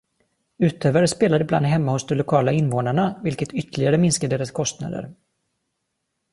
[0.57, 5.11] Utövare spelar ibland hemma hos de lokala invånarna, vilket ytterligare minskar deras kostnader.